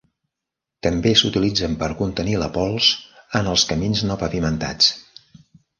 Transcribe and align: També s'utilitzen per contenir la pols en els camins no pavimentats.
També 0.87 1.11
s'utilitzen 1.21 1.75
per 1.83 1.91
contenir 2.01 2.35
la 2.45 2.49
pols 2.57 2.91
en 3.43 3.53
els 3.53 3.69
camins 3.75 4.05
no 4.11 4.21
pavimentats. 4.25 4.95